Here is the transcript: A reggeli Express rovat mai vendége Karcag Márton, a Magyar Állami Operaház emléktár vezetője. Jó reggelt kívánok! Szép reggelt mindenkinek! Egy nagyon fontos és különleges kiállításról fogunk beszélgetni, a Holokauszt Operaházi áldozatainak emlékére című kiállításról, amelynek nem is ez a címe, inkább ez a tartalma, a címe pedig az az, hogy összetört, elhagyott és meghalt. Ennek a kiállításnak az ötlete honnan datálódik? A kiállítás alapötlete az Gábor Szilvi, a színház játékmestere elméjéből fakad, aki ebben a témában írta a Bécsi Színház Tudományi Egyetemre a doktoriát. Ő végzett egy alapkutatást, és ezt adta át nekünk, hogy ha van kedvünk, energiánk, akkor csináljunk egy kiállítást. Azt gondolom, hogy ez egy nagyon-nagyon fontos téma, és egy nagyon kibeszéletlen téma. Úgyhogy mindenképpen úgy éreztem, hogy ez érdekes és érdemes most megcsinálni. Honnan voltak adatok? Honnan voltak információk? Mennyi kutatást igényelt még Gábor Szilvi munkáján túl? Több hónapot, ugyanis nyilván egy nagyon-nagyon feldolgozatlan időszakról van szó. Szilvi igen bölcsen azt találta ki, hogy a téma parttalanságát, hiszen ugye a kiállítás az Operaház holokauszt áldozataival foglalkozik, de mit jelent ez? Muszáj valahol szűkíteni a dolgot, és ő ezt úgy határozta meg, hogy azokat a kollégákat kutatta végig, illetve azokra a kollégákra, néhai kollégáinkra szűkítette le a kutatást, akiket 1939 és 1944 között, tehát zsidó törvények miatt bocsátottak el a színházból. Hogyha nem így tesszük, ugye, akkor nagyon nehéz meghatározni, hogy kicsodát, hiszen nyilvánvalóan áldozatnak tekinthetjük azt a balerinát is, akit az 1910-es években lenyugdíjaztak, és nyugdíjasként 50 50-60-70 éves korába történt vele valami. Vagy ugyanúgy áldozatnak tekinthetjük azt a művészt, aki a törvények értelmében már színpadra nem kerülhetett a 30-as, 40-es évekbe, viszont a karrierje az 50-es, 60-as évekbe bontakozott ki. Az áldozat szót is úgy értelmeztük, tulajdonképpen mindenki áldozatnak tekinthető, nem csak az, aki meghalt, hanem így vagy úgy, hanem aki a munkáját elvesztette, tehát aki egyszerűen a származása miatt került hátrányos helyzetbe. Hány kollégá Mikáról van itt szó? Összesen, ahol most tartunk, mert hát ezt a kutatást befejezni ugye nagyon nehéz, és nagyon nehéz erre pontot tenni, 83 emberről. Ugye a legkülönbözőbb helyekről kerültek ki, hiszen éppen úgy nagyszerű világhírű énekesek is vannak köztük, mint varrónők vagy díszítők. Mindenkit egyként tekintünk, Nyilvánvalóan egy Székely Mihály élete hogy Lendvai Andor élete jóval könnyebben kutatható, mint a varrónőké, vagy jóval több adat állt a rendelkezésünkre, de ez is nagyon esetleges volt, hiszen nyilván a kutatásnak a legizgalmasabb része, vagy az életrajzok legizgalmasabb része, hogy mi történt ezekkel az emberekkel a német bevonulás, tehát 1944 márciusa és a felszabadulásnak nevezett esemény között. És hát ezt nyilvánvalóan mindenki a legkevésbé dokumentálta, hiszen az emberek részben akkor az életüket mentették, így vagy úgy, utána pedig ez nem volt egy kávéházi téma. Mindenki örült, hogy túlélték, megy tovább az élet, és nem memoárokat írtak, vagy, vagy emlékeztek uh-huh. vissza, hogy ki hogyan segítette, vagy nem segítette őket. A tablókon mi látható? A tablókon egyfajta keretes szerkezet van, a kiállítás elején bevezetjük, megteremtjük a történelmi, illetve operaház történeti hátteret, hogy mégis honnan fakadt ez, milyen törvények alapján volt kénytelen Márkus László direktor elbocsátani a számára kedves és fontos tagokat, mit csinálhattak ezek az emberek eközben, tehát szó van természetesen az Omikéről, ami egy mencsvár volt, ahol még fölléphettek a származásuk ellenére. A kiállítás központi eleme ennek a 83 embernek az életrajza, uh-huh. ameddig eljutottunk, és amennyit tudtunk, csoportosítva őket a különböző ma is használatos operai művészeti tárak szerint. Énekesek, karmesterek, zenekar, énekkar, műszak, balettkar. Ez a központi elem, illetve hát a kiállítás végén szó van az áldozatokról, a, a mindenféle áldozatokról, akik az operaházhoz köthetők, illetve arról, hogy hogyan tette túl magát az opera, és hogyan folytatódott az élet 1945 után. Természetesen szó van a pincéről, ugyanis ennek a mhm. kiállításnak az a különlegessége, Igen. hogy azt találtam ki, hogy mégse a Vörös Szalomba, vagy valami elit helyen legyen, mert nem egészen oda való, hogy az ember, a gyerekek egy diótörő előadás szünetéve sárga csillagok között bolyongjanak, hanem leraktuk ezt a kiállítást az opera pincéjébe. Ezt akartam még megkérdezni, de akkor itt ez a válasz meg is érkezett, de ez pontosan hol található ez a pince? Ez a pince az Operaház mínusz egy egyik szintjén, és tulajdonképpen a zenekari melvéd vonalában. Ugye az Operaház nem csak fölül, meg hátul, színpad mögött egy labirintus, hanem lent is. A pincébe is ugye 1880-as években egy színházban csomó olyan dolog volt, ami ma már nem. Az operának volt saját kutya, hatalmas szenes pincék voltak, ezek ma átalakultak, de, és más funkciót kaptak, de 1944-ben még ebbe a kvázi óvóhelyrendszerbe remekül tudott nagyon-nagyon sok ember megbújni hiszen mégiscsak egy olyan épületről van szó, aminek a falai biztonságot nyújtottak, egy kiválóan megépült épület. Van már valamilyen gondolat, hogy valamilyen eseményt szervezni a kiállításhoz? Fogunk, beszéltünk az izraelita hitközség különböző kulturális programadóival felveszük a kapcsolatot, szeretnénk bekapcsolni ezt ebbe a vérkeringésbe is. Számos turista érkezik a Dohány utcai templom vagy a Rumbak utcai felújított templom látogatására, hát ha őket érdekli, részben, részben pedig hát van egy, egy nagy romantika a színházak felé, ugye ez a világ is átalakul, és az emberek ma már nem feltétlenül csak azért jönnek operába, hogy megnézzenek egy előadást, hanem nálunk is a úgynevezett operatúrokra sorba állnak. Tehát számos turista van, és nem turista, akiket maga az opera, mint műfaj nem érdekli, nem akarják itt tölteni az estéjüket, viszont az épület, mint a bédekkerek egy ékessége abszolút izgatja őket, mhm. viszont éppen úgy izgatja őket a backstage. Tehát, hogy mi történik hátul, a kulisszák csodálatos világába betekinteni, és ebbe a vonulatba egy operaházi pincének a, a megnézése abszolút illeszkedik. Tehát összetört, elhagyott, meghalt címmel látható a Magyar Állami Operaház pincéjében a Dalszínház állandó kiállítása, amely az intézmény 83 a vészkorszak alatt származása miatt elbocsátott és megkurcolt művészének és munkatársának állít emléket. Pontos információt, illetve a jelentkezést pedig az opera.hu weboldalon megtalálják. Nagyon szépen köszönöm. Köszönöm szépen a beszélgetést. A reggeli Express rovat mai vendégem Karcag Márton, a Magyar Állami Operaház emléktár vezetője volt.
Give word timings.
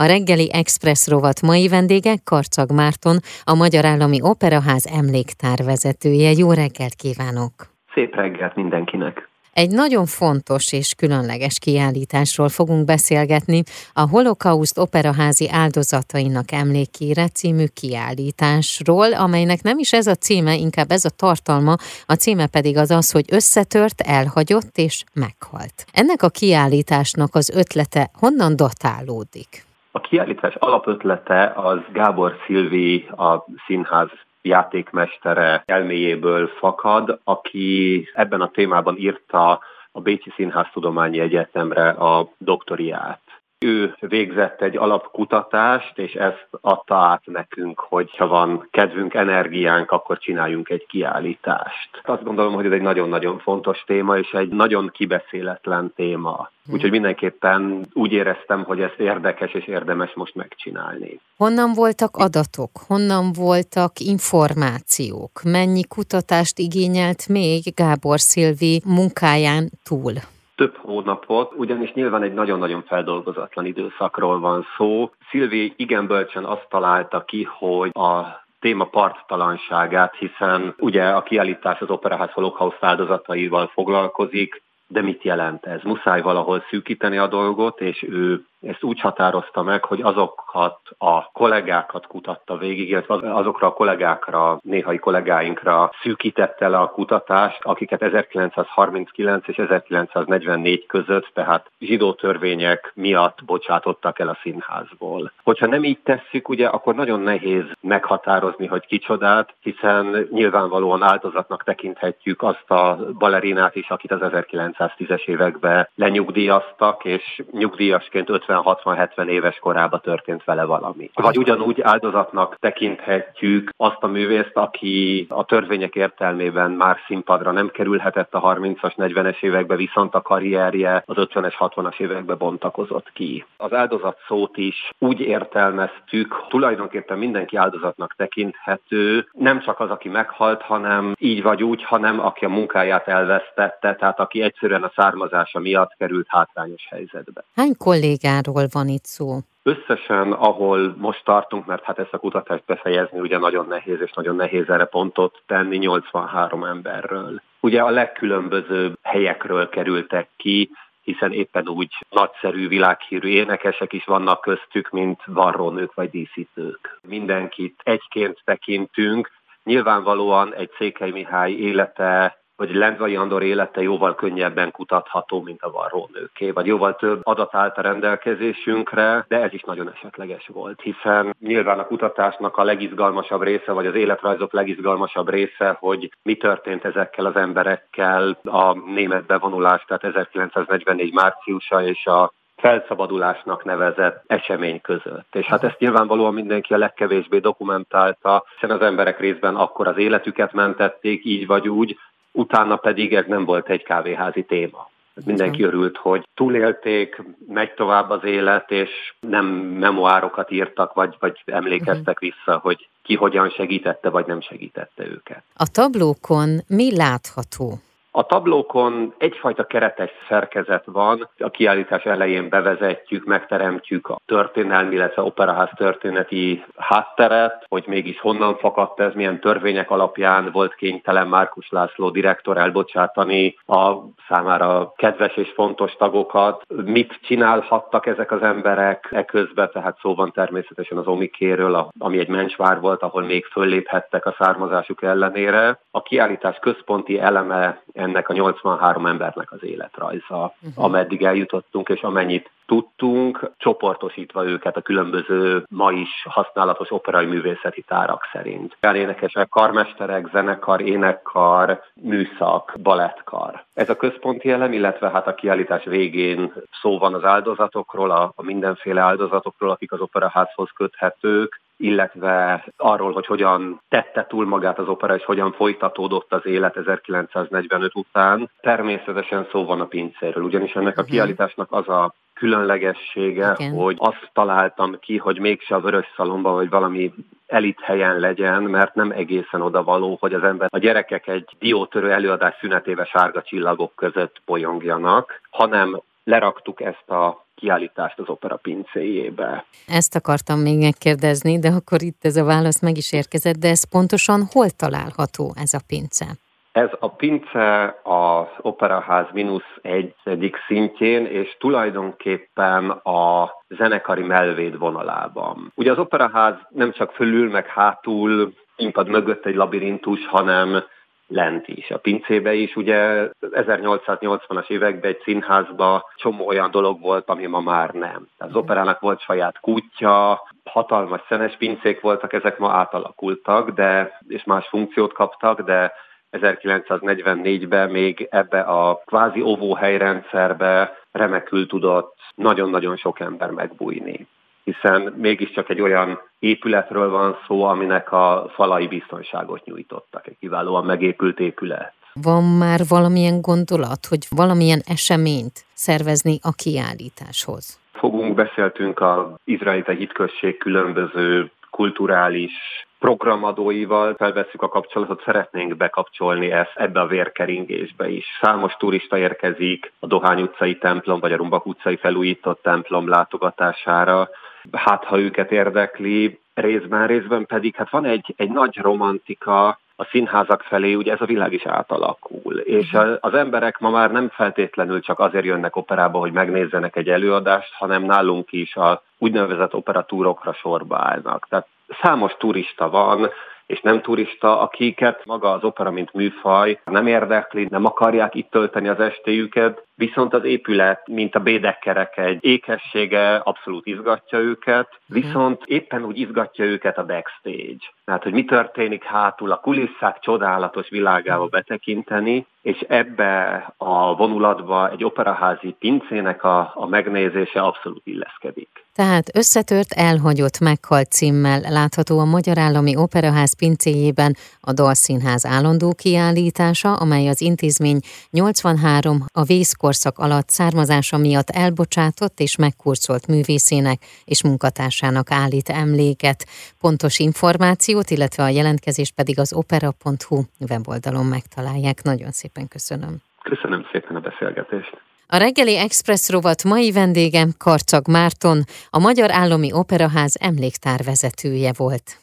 A 0.00 0.06
reggeli 0.06 0.50
Express 0.52 1.08
rovat 1.08 1.42
mai 1.42 1.68
vendége 1.68 2.14
Karcag 2.24 2.72
Márton, 2.72 3.18
a 3.44 3.54
Magyar 3.54 3.84
Állami 3.84 4.18
Operaház 4.22 4.86
emléktár 4.86 5.58
vezetője. 5.64 6.30
Jó 6.30 6.52
reggelt 6.52 6.94
kívánok! 6.94 7.52
Szép 7.94 8.14
reggelt 8.14 8.54
mindenkinek! 8.54 9.28
Egy 9.52 9.70
nagyon 9.70 10.06
fontos 10.06 10.72
és 10.72 10.94
különleges 10.94 11.58
kiállításról 11.58 12.48
fogunk 12.48 12.84
beszélgetni, 12.84 13.62
a 13.92 14.08
Holokauszt 14.08 14.78
Operaházi 14.78 15.48
áldozatainak 15.50 16.52
emlékére 16.52 17.28
című 17.28 17.64
kiállításról, 17.66 19.12
amelynek 19.12 19.62
nem 19.62 19.78
is 19.78 19.92
ez 19.92 20.06
a 20.06 20.14
címe, 20.14 20.54
inkább 20.54 20.90
ez 20.90 21.04
a 21.04 21.10
tartalma, 21.16 21.74
a 22.06 22.14
címe 22.14 22.46
pedig 22.46 22.76
az 22.76 22.90
az, 22.90 23.10
hogy 23.10 23.24
összetört, 23.30 24.00
elhagyott 24.00 24.78
és 24.78 25.04
meghalt. 25.12 25.84
Ennek 25.92 26.22
a 26.22 26.28
kiállításnak 26.28 27.34
az 27.34 27.50
ötlete 27.50 28.10
honnan 28.12 28.56
datálódik? 28.56 29.68
A 29.92 30.00
kiállítás 30.00 30.54
alapötlete 30.54 31.52
az 31.56 31.78
Gábor 31.92 32.36
Szilvi, 32.46 33.08
a 33.16 33.44
színház 33.66 34.08
játékmestere 34.42 35.62
elméjéből 35.66 36.46
fakad, 36.46 37.20
aki 37.24 38.08
ebben 38.14 38.40
a 38.40 38.50
témában 38.50 38.96
írta 38.96 39.60
a 39.92 40.00
Bécsi 40.00 40.32
Színház 40.36 40.66
Tudományi 40.72 41.20
Egyetemre 41.20 41.88
a 41.88 42.28
doktoriát. 42.38 43.20
Ő 43.66 43.96
végzett 44.00 44.62
egy 44.62 44.76
alapkutatást, 44.76 45.98
és 45.98 46.12
ezt 46.12 46.48
adta 46.60 46.94
át 46.96 47.22
nekünk, 47.24 47.80
hogy 47.80 48.16
ha 48.16 48.26
van 48.26 48.68
kedvünk, 48.70 49.14
energiánk, 49.14 49.90
akkor 49.90 50.18
csináljunk 50.18 50.68
egy 50.68 50.86
kiállítást. 50.86 51.90
Azt 52.04 52.22
gondolom, 52.22 52.54
hogy 52.54 52.66
ez 52.66 52.72
egy 52.72 52.80
nagyon-nagyon 52.80 53.38
fontos 53.38 53.84
téma, 53.86 54.18
és 54.18 54.30
egy 54.30 54.48
nagyon 54.48 54.90
kibeszéletlen 54.94 55.92
téma. 55.96 56.50
Úgyhogy 56.72 56.90
mindenképpen 56.90 57.86
úgy 57.92 58.12
éreztem, 58.12 58.64
hogy 58.64 58.80
ez 58.80 58.90
érdekes 58.98 59.52
és 59.52 59.66
érdemes 59.66 60.12
most 60.14 60.34
megcsinálni. 60.34 61.20
Honnan 61.36 61.72
voltak 61.74 62.16
adatok? 62.16 62.70
Honnan 62.86 63.32
voltak 63.32 63.98
információk? 63.98 65.42
Mennyi 65.44 65.86
kutatást 65.86 66.58
igényelt 66.58 67.28
még 67.28 67.62
Gábor 67.74 68.20
Szilvi 68.20 68.82
munkáján 68.84 69.70
túl? 69.84 70.12
Több 70.60 70.76
hónapot, 70.76 71.52
ugyanis 71.56 71.92
nyilván 71.92 72.22
egy 72.22 72.34
nagyon-nagyon 72.34 72.82
feldolgozatlan 72.82 73.64
időszakról 73.64 74.40
van 74.40 74.66
szó. 74.76 75.10
Szilvi 75.30 75.72
igen 75.76 76.06
bölcsen 76.06 76.44
azt 76.44 76.66
találta 76.68 77.24
ki, 77.24 77.48
hogy 77.50 77.90
a 77.92 78.44
téma 78.58 78.84
parttalanságát, 78.84 80.14
hiszen 80.16 80.74
ugye 80.78 81.08
a 81.08 81.22
kiállítás 81.22 81.80
az 81.80 81.90
Operaház 81.90 82.30
holokauszt 82.30 82.84
áldozataival 82.84 83.66
foglalkozik, 83.66 84.62
de 84.86 85.02
mit 85.02 85.22
jelent 85.22 85.66
ez? 85.66 85.82
Muszáj 85.82 86.20
valahol 86.20 86.64
szűkíteni 86.70 87.18
a 87.18 87.26
dolgot, 87.26 87.80
és 87.80 88.02
ő 88.08 88.44
ezt 88.62 88.82
úgy 88.82 89.00
határozta 89.00 89.62
meg, 89.62 89.84
hogy 89.84 90.00
azokat 90.00 90.78
a 90.98 91.30
kollégákat 91.32 92.06
kutatta 92.06 92.56
végig, 92.56 92.88
illetve 92.88 93.34
azokra 93.34 93.66
a 93.66 93.72
kollégákra, 93.72 94.58
néhai 94.62 94.98
kollégáinkra 94.98 95.90
szűkítette 96.02 96.68
le 96.68 96.78
a 96.78 96.90
kutatást, 96.90 97.58
akiket 97.62 98.02
1939 98.02 99.48
és 99.48 99.56
1944 99.56 100.86
között, 100.86 101.30
tehát 101.34 101.70
zsidó 101.78 102.12
törvények 102.12 102.92
miatt 102.94 103.44
bocsátottak 103.44 104.18
el 104.18 104.28
a 104.28 104.38
színházból. 104.42 105.32
Hogyha 105.42 105.66
nem 105.66 105.84
így 105.84 105.98
tesszük, 106.02 106.48
ugye, 106.48 106.66
akkor 106.66 106.94
nagyon 106.94 107.20
nehéz 107.20 107.64
meghatározni, 107.80 108.66
hogy 108.66 108.86
kicsodát, 108.86 109.54
hiszen 109.60 110.28
nyilvánvalóan 110.30 111.02
áldozatnak 111.02 111.64
tekinthetjük 111.64 112.42
azt 112.42 112.70
a 112.70 112.98
balerinát 113.18 113.76
is, 113.76 113.88
akit 113.88 114.12
az 114.12 114.20
1910-es 114.22 115.26
években 115.26 115.88
lenyugdíjaztak, 115.94 117.04
és 117.04 117.42
nyugdíjasként 117.50 118.28
50 118.28 118.49
50-60-70 118.50 119.28
éves 119.28 119.58
korába 119.58 119.98
történt 119.98 120.44
vele 120.44 120.64
valami. 120.64 121.10
Vagy 121.14 121.38
ugyanúgy 121.38 121.80
áldozatnak 121.80 122.56
tekinthetjük 122.58 123.70
azt 123.76 124.02
a 124.02 124.06
művészt, 124.06 124.56
aki 124.56 125.26
a 125.28 125.44
törvények 125.44 125.94
értelmében 125.94 126.70
már 126.70 126.96
színpadra 127.06 127.50
nem 127.50 127.70
kerülhetett 127.70 128.34
a 128.34 128.40
30-as, 128.40 128.92
40-es 128.96 129.42
évekbe, 129.42 129.76
viszont 129.76 130.14
a 130.14 130.22
karrierje 130.22 131.02
az 131.06 131.16
50-es, 131.18 131.54
60-as 131.58 132.00
évekbe 132.00 132.34
bontakozott 132.34 133.12
ki. 133.12 133.44
Az 133.56 133.72
áldozat 133.72 134.18
szót 134.28 134.56
is 134.56 134.90
úgy 134.98 135.20
értelmeztük, 135.20 136.44
tulajdonképpen 136.48 137.18
mindenki 137.18 137.56
áldozatnak 137.56 138.14
tekinthető, 138.16 139.28
nem 139.32 139.60
csak 139.60 139.80
az, 139.80 139.90
aki 139.90 140.08
meghalt, 140.08 140.62
hanem 140.62 141.14
így 141.18 141.42
vagy 141.42 141.62
úgy, 141.62 141.84
hanem 141.84 142.20
aki 142.20 142.44
a 142.44 142.48
munkáját 142.48 143.08
elvesztette, 143.08 143.94
tehát 143.94 144.20
aki 144.20 144.42
egyszerűen 144.42 144.82
a 144.82 144.92
származása 144.94 145.58
miatt 145.58 145.94
került 145.98 146.26
hátrányos 146.28 146.86
helyzetbe. 146.90 147.44
Hány 147.54 147.76
kollégá 147.76 148.39
Mikáról 148.46 148.68
van 148.72 148.88
itt 148.88 149.04
szó? 149.04 149.38
Összesen, 149.62 150.32
ahol 150.32 150.94
most 150.98 151.24
tartunk, 151.24 151.66
mert 151.66 151.84
hát 151.84 151.98
ezt 151.98 152.12
a 152.12 152.18
kutatást 152.18 152.64
befejezni 152.66 153.20
ugye 153.20 153.38
nagyon 153.38 153.66
nehéz, 153.68 154.00
és 154.00 154.12
nagyon 154.12 154.36
nehéz 154.36 154.68
erre 154.68 154.84
pontot 154.84 155.42
tenni, 155.46 155.76
83 155.76 156.64
emberről. 156.64 157.42
Ugye 157.60 157.80
a 157.80 157.90
legkülönbözőbb 157.90 158.98
helyekről 159.02 159.68
kerültek 159.68 160.28
ki, 160.36 160.70
hiszen 161.02 161.32
éppen 161.32 161.68
úgy 161.68 161.92
nagyszerű 162.10 162.68
világhírű 162.68 163.28
énekesek 163.28 163.92
is 163.92 164.04
vannak 164.04 164.40
köztük, 164.40 164.90
mint 164.90 165.20
varrónők 165.26 165.94
vagy 165.94 166.10
díszítők. 166.10 166.98
Mindenkit 167.08 167.80
egyként 167.82 168.40
tekintünk, 168.44 169.30
Nyilvánvalóan 169.64 170.54
egy 170.54 170.70
Székely 170.78 171.10
Mihály 171.10 171.52
élete 171.52 172.39
hogy 172.60 172.74
Lendvai 172.74 173.16
Andor 173.16 173.42
élete 173.42 173.82
jóval 173.82 174.14
könnyebben 174.14 174.70
kutatható, 174.70 175.42
mint 175.42 175.62
a 175.62 175.70
varrónőké, 175.70 176.50
vagy 176.50 176.66
jóval 176.66 176.96
több 176.96 177.20
adat 177.22 177.54
állt 177.54 177.78
a 177.78 177.82
rendelkezésünkre, 177.82 179.24
de 179.28 179.42
ez 179.42 179.52
is 179.52 179.62
nagyon 179.62 179.90
esetleges 179.94 180.46
volt, 180.52 180.80
hiszen 180.80 181.36
nyilván 181.38 181.78
a 181.78 181.86
kutatásnak 181.86 182.56
a 182.56 182.64
legizgalmasabb 182.64 183.42
része, 183.42 183.72
vagy 183.72 183.86
az 183.86 183.94
életrajzok 183.94 184.52
legizgalmasabb 184.52 185.28
része, 185.28 185.76
hogy 185.78 186.12
mi 186.22 186.34
történt 186.34 186.84
ezekkel 186.84 187.26
az 187.26 187.36
emberekkel 187.36 188.38
a 188.44 188.72
német 188.72 189.26
bevonulás, 189.26 189.84
tehát 189.84 190.04
1944 190.04 191.12
márciusa 191.12 191.82
és 191.82 192.06
a 192.06 192.32
felszabadulásnak 192.60 193.64
nevezett 193.64 194.22
esemény 194.26 194.80
között. 194.80 195.34
És 195.34 195.46
hát 195.46 195.64
ezt 195.64 195.78
nyilvánvalóan 195.78 196.34
mindenki 196.34 196.74
a 196.74 196.78
legkevésbé 196.78 197.38
dokumentálta, 197.38 198.44
hiszen 198.54 198.76
az 198.76 198.82
emberek 198.82 199.20
részben 199.20 199.56
akkor 199.56 199.86
az 199.86 199.96
életüket 199.96 200.52
mentették, 200.52 201.24
így 201.24 201.46
vagy 201.46 201.68
úgy, 201.68 201.96
utána 202.32 202.76
pedig 202.76 203.14
ez 203.14 203.24
nem 203.26 203.44
volt 203.44 203.68
egy 203.68 203.82
kávéházi 203.82 204.42
téma. 204.42 204.88
Mindenki 205.24 205.62
örült, 205.62 205.96
hogy 205.96 206.28
túlélték, 206.34 207.22
megy 207.48 207.74
tovább 207.74 208.10
az 208.10 208.24
élet, 208.24 208.70
és 208.70 209.14
nem 209.20 209.46
memoárokat 209.78 210.50
írtak, 210.50 210.92
vagy, 210.92 211.16
vagy 211.20 211.42
emlékeztek 211.44 212.20
uh-huh. 212.20 212.30
vissza, 212.30 212.58
hogy 212.58 212.88
ki 213.02 213.14
hogyan 213.14 213.50
segítette, 213.50 214.08
vagy 214.08 214.26
nem 214.26 214.40
segítette 214.40 215.06
őket. 215.06 215.42
A 215.54 215.66
tablókon 215.72 216.60
mi 216.66 216.96
látható? 216.96 217.78
A 218.12 218.22
tablókon 218.22 219.14
egyfajta 219.18 219.64
keretes 219.64 220.10
szerkezet 220.28 220.84
van, 220.86 221.28
a 221.38 221.50
kiállítás 221.50 222.04
elején 222.04 222.48
bevezetjük, 222.48 223.24
megteremtjük 223.24 224.08
a 224.08 224.20
történelmi, 224.26 224.94
illetve 224.94 225.22
operaház 225.22 225.68
történeti 225.76 226.64
hátteret, 226.76 227.64
hogy 227.68 227.84
mégis 227.86 228.20
honnan 228.20 228.56
fakadt 228.56 229.00
ez, 229.00 229.14
milyen 229.14 229.40
törvények 229.40 229.90
alapján 229.90 230.50
volt 230.52 230.74
kénytelen 230.74 231.28
Márkus 231.28 231.68
László 231.70 232.10
direktor 232.10 232.56
elbocsátani 232.58 233.58
a 233.66 233.94
számára 234.28 234.92
kedves 234.96 235.36
és 235.36 235.52
fontos 235.54 235.92
tagokat, 235.92 236.64
mit 236.84 237.18
csinálhattak 237.22 238.06
ezek 238.06 238.30
az 238.32 238.42
emberek 238.42 239.08
eközben, 239.10 239.70
tehát 239.72 239.98
szó 240.00 240.14
van 240.14 240.32
természetesen 240.32 240.98
az 240.98 241.06
Omikéről, 241.06 241.88
ami 241.98 242.18
egy 242.18 242.28
mencsvár 242.28 242.80
volt, 242.80 243.02
ahol 243.02 243.22
még 243.22 243.44
fölléphettek 243.44 244.26
a 244.26 244.34
származásuk 244.38 245.02
ellenére. 245.02 245.80
A 245.90 246.02
kiállítás 246.02 246.58
központi 246.60 247.18
eleme 247.18 247.82
ennek 248.00 248.28
a 248.28 248.32
83 248.32 249.06
embernek 249.06 249.52
az 249.52 249.64
életrajza, 249.64 250.54
uh-huh. 250.62 250.84
ameddig 250.84 251.22
eljutottunk, 251.22 251.88
és 251.88 252.00
amennyit 252.00 252.50
tudtunk, 252.66 253.50
csoportosítva 253.56 254.44
őket 254.44 254.76
a 254.76 254.80
különböző 254.80 255.64
ma 255.68 255.92
is 255.92 256.08
használatos 256.28 256.90
operai 256.90 257.26
művészeti 257.26 257.82
tárak 257.82 258.28
szerint. 258.32 258.76
Énekesek, 258.80 259.48
karmesterek, 259.48 260.28
zenekar, 260.32 260.80
énekkar, 260.80 261.82
műszak, 261.94 262.74
balettkar. 262.82 263.64
Ez 263.74 263.88
a 263.88 263.96
központi 263.96 264.50
elem, 264.50 264.72
illetve 264.72 265.10
hát 265.10 265.26
a 265.26 265.34
kiállítás 265.34 265.84
végén 265.84 266.52
szó 266.80 266.98
van 266.98 267.14
az 267.14 267.24
áldozatokról, 267.24 268.10
a, 268.10 268.32
a 268.36 268.42
mindenféle 268.42 269.00
áldozatokról, 269.00 269.70
akik 269.70 269.92
az 269.92 270.00
operaházhoz 270.00 270.68
köthetők, 270.74 271.60
illetve 271.80 272.64
arról, 272.76 273.12
hogy 273.12 273.26
hogyan 273.26 273.80
tette 273.88 274.26
túl 274.28 274.46
magát 274.46 274.78
az 274.78 274.88
opera, 274.88 275.14
és 275.14 275.24
hogyan 275.24 275.52
folytatódott 275.52 276.32
az 276.32 276.46
élet 276.46 276.76
1945 276.76 277.94
után. 277.94 278.50
Természetesen 278.60 279.46
szó 279.50 279.64
van 279.64 279.80
a 279.80 279.84
pincéről, 279.84 280.42
ugyanis 280.42 280.72
ennek 280.72 280.98
a 280.98 281.02
mhm. 281.02 281.10
kiállításnak 281.10 281.72
az 281.72 281.88
a 281.88 282.14
különlegessége, 282.34 283.54
Igen. 283.58 283.72
hogy 283.72 283.96
azt 283.98 284.30
találtam 284.32 284.98
ki, 285.00 285.16
hogy 285.16 285.38
mégse 285.38 285.74
a 285.74 285.80
Vörös 285.80 286.06
Szalomba, 286.16 286.52
vagy 286.52 286.68
valami 286.68 287.14
elit 287.46 287.80
helyen 287.80 288.18
legyen, 288.18 288.62
mert 288.62 288.94
nem 288.94 289.10
egészen 289.10 289.62
oda 289.62 289.82
való, 289.82 290.16
hogy 290.20 290.34
az 290.34 290.42
ember, 290.42 290.68
a 290.70 290.78
gyerekek 290.78 291.26
egy 291.26 291.48
diótörő 291.58 292.12
előadás 292.12 292.56
szünetéve 292.60 293.04
sárga 293.04 293.42
csillagok 293.42 293.92
között 293.94 294.42
bolyongjanak, 294.46 295.40
hanem 295.50 296.00
leraktuk 296.24 296.80
ezt 296.80 297.10
a 297.10 297.44
kiállítást 297.60 298.18
az 298.18 298.28
opera 298.28 298.56
pincéjébe. 298.56 299.64
Ezt 299.86 300.14
akartam 300.14 300.58
még 300.58 300.78
megkérdezni, 300.78 301.58
de 301.58 301.68
akkor 301.68 302.02
itt 302.02 302.24
ez 302.24 302.36
a 302.36 302.44
válasz 302.44 302.82
meg 302.82 302.96
is 302.96 303.12
érkezett, 303.12 303.56
de 303.56 303.68
ez 303.68 303.88
pontosan 303.88 304.40
hol 304.52 304.68
található 304.70 305.54
ez 305.56 305.74
a 305.74 305.80
pince? 305.86 306.26
Ez 306.72 306.88
a 306.98 307.08
pince 307.08 308.00
az 308.02 308.46
Operaház 308.60 309.26
mínusz 309.32 309.72
egy 309.82 310.14
egyik 310.24 310.56
szintjén, 310.66 311.26
és 311.26 311.56
tulajdonképpen 311.58 312.90
a 312.90 313.50
zenekari 313.68 314.22
melvéd 314.22 314.78
vonalában. 314.78 315.72
Ugye 315.74 315.90
az 315.90 315.98
Operaház 315.98 316.54
nem 316.68 316.92
csak 316.92 317.12
fölül, 317.12 317.50
meg 317.50 317.66
hátul, 317.66 318.52
színpad 318.76 319.08
mögött 319.08 319.46
egy 319.46 319.54
labirintus, 319.54 320.26
hanem 320.26 320.82
lent 321.30 321.68
is. 321.68 321.90
A 321.90 321.98
pincébe 321.98 322.54
is 322.54 322.76
ugye 322.76 323.28
1880-as 323.40 324.70
években 324.70 325.10
egy 325.10 325.20
színházban 325.22 326.02
csomó 326.16 326.46
olyan 326.46 326.70
dolog 326.70 327.00
volt, 327.00 327.28
ami 327.28 327.46
ma 327.46 327.60
már 327.60 327.90
nem. 327.90 328.28
Az 328.38 328.54
operának 328.54 329.00
volt 329.00 329.20
saját 329.20 329.60
kutya, 329.60 330.42
hatalmas 330.64 331.20
szenes 331.28 331.56
pincék 331.56 332.00
voltak, 332.00 332.32
ezek 332.32 332.58
ma 332.58 332.70
átalakultak, 332.70 333.70
de, 333.70 334.18
és 334.28 334.44
más 334.44 334.66
funkciót 334.68 335.12
kaptak, 335.12 335.60
de 335.60 335.92
1944-ben 336.32 337.88
még 337.88 338.28
ebbe 338.30 338.60
a 338.60 339.02
kvázi 339.06 339.40
óvóhelyrendszerbe 339.40 340.98
remekül 341.12 341.66
tudott 341.66 342.16
nagyon-nagyon 342.34 342.96
sok 342.96 343.20
ember 343.20 343.50
megbújni 343.50 344.26
hiszen 344.64 345.14
mégiscsak 345.16 345.70
egy 345.70 345.80
olyan 345.80 346.20
épületről 346.38 347.10
van 347.10 347.36
szó, 347.46 347.62
aminek 347.62 348.12
a 348.12 348.50
falai 348.54 348.86
biztonságot 348.86 349.64
nyújtottak, 349.64 350.26
egy 350.26 350.36
kiválóan 350.40 350.84
megépült 350.84 351.40
épület. 351.40 351.92
Van 352.12 352.44
már 352.44 352.80
valamilyen 352.88 353.40
gondolat, 353.40 354.06
hogy 354.08 354.26
valamilyen 354.30 354.80
eseményt 354.86 355.64
szervezni 355.72 356.38
a 356.42 356.52
kiállításhoz? 356.52 357.80
Fogunk, 357.92 358.34
beszéltünk 358.34 359.00
az 359.00 359.24
izraelita 359.44 359.92
hitközség 359.92 360.58
különböző 360.58 361.50
kulturális 361.70 362.52
programadóival 363.00 364.14
felveszük 364.14 364.62
a 364.62 364.68
kapcsolatot, 364.68 365.22
szeretnénk 365.24 365.76
bekapcsolni 365.76 366.50
ezt 366.50 366.72
ebbe 366.74 367.00
a 367.00 367.06
vérkeringésbe 367.06 368.08
is. 368.08 368.26
Számos 368.40 368.72
turista 368.72 369.18
érkezik 369.18 369.92
a 369.98 370.06
Dohány 370.06 370.42
utcai 370.42 370.78
templom 370.78 371.20
vagy 371.20 371.32
a 371.32 371.36
Rumbak 371.36 371.66
utcai 371.66 371.96
felújított 371.96 372.62
templom 372.62 373.08
látogatására, 373.08 374.28
hát 374.72 375.04
ha 375.04 375.18
őket 375.18 375.52
érdekli, 375.52 376.40
részben, 376.54 377.06
részben 377.06 377.46
pedig 377.46 377.74
hát 377.74 377.90
van 377.90 378.04
egy, 378.04 378.34
egy 378.36 378.50
nagy 378.50 378.76
romantika 378.76 379.78
a 380.00 380.04
színházak 380.10 380.62
felé, 380.62 380.94
ugye 380.94 381.12
ez 381.12 381.20
a 381.20 381.24
világ 381.24 381.52
is 381.52 381.66
átalakul, 381.66 382.58
és 382.58 382.96
az 383.20 383.34
emberek 383.34 383.78
ma 383.78 383.90
már 383.90 384.10
nem 384.10 384.28
feltétlenül 384.28 385.00
csak 385.00 385.18
azért 385.18 385.44
jönnek 385.44 385.76
operába, 385.76 386.18
hogy 386.18 386.32
megnézzenek 386.32 386.96
egy 386.96 387.08
előadást, 387.08 387.72
hanem 387.72 388.02
nálunk 388.02 388.52
is 388.52 388.76
a 388.76 389.02
úgynevezett 389.18 389.74
operatúrokra 389.74 390.52
sorba 390.52 390.98
állnak. 390.98 391.46
Tehát 391.48 391.66
számos 392.02 392.36
turista 392.38 392.90
van, 392.90 393.30
és 393.70 393.80
nem 393.80 394.00
turista, 394.00 394.60
akiket 394.60 395.24
maga 395.24 395.52
az 395.52 395.64
opera, 395.64 395.90
mint 395.90 396.12
műfaj 396.12 396.80
nem 396.84 397.06
érdekli, 397.06 397.66
nem 397.70 397.84
akarják 397.84 398.34
itt 398.34 398.50
tölteni 398.50 398.88
az 398.88 399.00
estéjüket, 399.00 399.84
viszont 399.94 400.34
az 400.34 400.44
épület, 400.44 401.08
mint 401.08 401.34
a 401.34 401.40
bédekkerek 401.40 402.16
egy 402.16 402.38
ékessége 402.44 403.34
abszolút 403.36 403.86
izgatja 403.86 404.38
őket, 404.38 404.88
mhm. 405.06 405.20
viszont 405.20 405.62
éppen 405.64 406.04
úgy 406.04 406.18
izgatja 406.18 406.64
őket 406.64 406.98
a 406.98 407.06
backstage. 407.06 407.84
Tehát, 408.04 408.22
hogy 408.22 408.32
mi 408.32 408.44
történik 408.44 409.04
hátul, 409.04 409.50
a 409.50 409.60
kulisszák 409.60 410.18
csodálatos 410.18 410.88
világába 410.88 411.46
betekinteni, 411.46 412.46
és 412.62 412.84
ebbe 412.88 413.64
a 413.76 414.16
vonulatba 414.16 414.90
egy 414.90 415.04
operaházi 415.04 415.76
pincének 415.78 416.44
a, 416.44 416.72
a 416.74 416.86
megnézése 416.86 417.60
abszolút 417.60 418.02
illeszkedik. 418.04 418.68
Tehát 418.94 419.36
összetört, 419.36 419.92
elhagyott, 419.92 420.58
meghalt 420.58 421.10
címmel 421.10 421.60
látható 421.60 422.18
a 422.18 422.24
Magyar 422.24 422.58
Állami 422.58 422.96
Operaház 422.96 423.56
pincéjében 423.56 424.36
a 424.60 424.72
Dalszínház 424.72 425.46
állandó 425.46 425.92
kiállítása, 425.92 426.94
amely 426.94 427.28
az 427.28 427.40
intézmény 427.40 428.00
83 428.30 429.24
a 429.32 429.42
vészkorszak 429.42 430.18
alatt 430.18 430.48
származása 430.48 431.16
miatt 431.16 431.50
elbocsátott 431.50 432.40
és 432.40 432.56
megkurcolt 432.56 433.26
művészének 433.26 434.02
és 434.24 434.42
munkatársának 434.42 435.30
állít 435.30 435.68
emléket. 435.68 436.46
Pontos 436.80 437.18
információt, 437.18 438.10
illetve 438.10 438.42
a 438.42 438.48
jelentkezést 438.48 439.14
pedig 439.14 439.38
az 439.38 439.52
opera.hu 439.52 440.42
weboldalon 440.68 441.26
megtalálják. 441.26 442.02
Nagyon 442.02 442.30
szépen 442.52 442.68
köszönöm. 442.68 443.16
Köszönöm 443.42 443.86
szépen 443.92 444.16
a 444.16 444.20
beszélgetést. 444.20 445.00
A 445.26 445.36
reggeli 445.36 445.76
Express 445.76 446.30
rovat 446.30 446.64
mai 446.64 446.92
vendégem 446.92 447.50
Karcag 447.58 448.08
Márton, 448.08 448.62
a 448.90 448.98
Magyar 448.98 449.30
Állami 449.30 449.72
Operaház 449.72 450.36
emléktár 450.40 451.00
vezetője 451.04 451.72
volt. 451.76 452.20